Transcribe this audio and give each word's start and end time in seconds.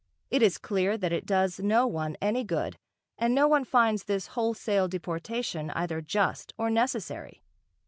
It 0.31 0.41
is 0.41 0.57
clear 0.57 0.97
that 0.97 1.11
it 1.11 1.27
does 1.27 1.59
no 1.59 1.85
one 1.85 2.17
any 2.19 2.43
good 2.43 2.75
and 3.19 3.35
no 3.35 3.47
one 3.47 3.63
finds 3.63 4.05
this 4.05 4.29
wholesale 4.33 4.87
deportation 4.87 5.69
either 5.75 6.01
just 6.01 6.55
or 6.57 6.71
necessary. 6.71 7.43